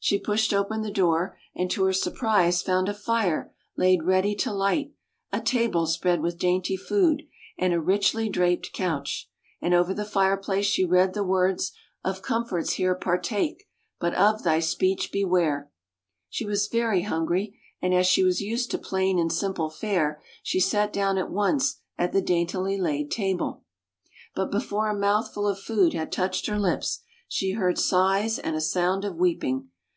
''She 0.10 0.18
pushed 0.18 0.54
open 0.54 0.80
the 0.80 0.90
door, 0.90 1.36
and 1.54 1.70
to 1.72 1.84
her 1.84 1.92
sur 1.92 2.12
prise 2.12 2.62
found 2.62 2.88
a 2.88 2.94
fire 2.94 3.52
laid 3.76 4.02
ready 4.04 4.34
to 4.36 4.50
light, 4.50 4.94
a 5.30 5.42
table 5.42 5.86
spread 5.86 6.22
with 6.22 6.38
dainty 6.38 6.74
food, 6.74 7.24
and 7.58 7.74
a 7.74 7.80
richly 7.82 8.30
draped 8.30 8.72
couch. 8.72 9.28
And 9.60 9.74
over 9.74 9.92
the 9.92 10.06
fireplace 10.06 10.64
she 10.64 10.86
read 10.86 11.12
the 11.12 11.22
words: 11.22 11.72
"Of 12.02 12.22
comforts 12.22 12.72
here, 12.72 12.94
partake; 12.94 13.68
but 13.98 14.14
of 14.14 14.42
thy 14.42 14.58
speech 14.60 15.12
beware!" 15.12 15.70
She 16.30 16.46
was 16.46 16.66
very 16.68 17.02
hungry, 17.02 17.60
and 17.82 17.92
as 17.92 18.06
she 18.06 18.24
was 18.24 18.40
used 18.40 18.70
to 18.70 18.78
plain 18.78 19.18
and 19.18 19.30
simple 19.30 19.68
fare, 19.68 20.22
she 20.42 20.60
sat 20.60 20.94
down 20.94 21.18
at 21.18 21.30
once 21.30 21.82
at 21.98 22.12
the 22.12 22.22
daintily 22.22 22.78
laid 22.80 23.10
table. 23.10 23.64
But 24.34 24.50
before 24.50 24.88
a 24.88 24.96
mouthful 24.98 25.46
of 25.46 25.60
food 25.60 25.92
had 25.92 26.10
touched 26.10 26.46
her 26.46 26.58
lips, 26.58 27.00
she 27.28 27.52
heard 27.52 27.76
sighs 27.78 28.38
and 28.38 28.56
a 28.56 28.62
sound 28.62 29.04
of 29.04 29.16
weeping. 29.16 29.68